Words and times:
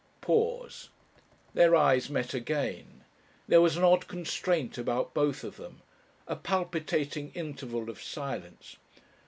Pause. 0.19 0.89
Their 1.53 1.75
eyes 1.75 2.09
met 2.09 2.33
again. 2.33 3.03
There 3.47 3.61
was 3.61 3.77
an 3.77 3.83
odd 3.83 4.07
constraint 4.07 4.79
about 4.79 5.13
both 5.13 5.43
of 5.43 5.57
them, 5.57 5.83
a 6.27 6.35
palpitating 6.35 7.31
interval 7.35 7.87
of 7.87 8.01
silence. 8.01 8.77